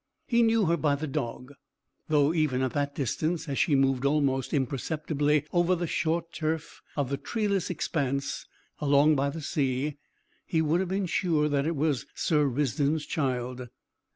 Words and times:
He 0.25 0.41
knew 0.41 0.65
her 0.65 0.77
by 0.77 0.95
the 0.95 1.05
dog, 1.05 1.51
though 2.07 2.33
even 2.33 2.63
at 2.63 2.73
that 2.73 2.95
distance, 2.95 3.47
as 3.47 3.59
she 3.59 3.75
moved 3.75 4.03
almost 4.03 4.51
imperceptibly 4.51 5.45
over 5.53 5.75
the 5.75 5.85
short 5.85 6.33
turf 6.33 6.81
of 6.95 7.11
the 7.11 7.17
treeless 7.17 7.69
expanse 7.69 8.47
along 8.79 9.15
by 9.15 9.29
the 9.29 9.41
sea, 9.41 9.97
he 10.43 10.59
would 10.59 10.79
have 10.79 10.89
been 10.89 11.05
sure 11.05 11.47
that 11.49 11.67
it 11.67 11.75
was 11.75 12.07
Sir 12.15 12.47
Risdon's 12.49 13.05
child. 13.05 13.69